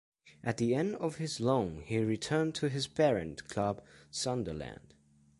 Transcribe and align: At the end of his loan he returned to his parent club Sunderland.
At 0.43 0.57
the 0.57 0.73
end 0.73 0.95
of 0.95 1.17
his 1.17 1.39
loan 1.39 1.83
he 1.85 1.99
returned 1.99 2.55
to 2.55 2.69
his 2.69 2.87
parent 2.87 3.47
club 3.47 3.83
Sunderland. 4.09 4.95